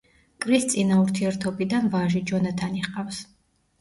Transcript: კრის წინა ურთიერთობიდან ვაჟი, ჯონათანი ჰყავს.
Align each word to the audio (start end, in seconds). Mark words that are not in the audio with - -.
კრის 0.45 0.63
წინა 0.69 0.97
ურთიერთობიდან 1.01 1.91
ვაჟი, 1.97 2.23
ჯონათანი 2.33 2.87
ჰყავს. 2.89 3.21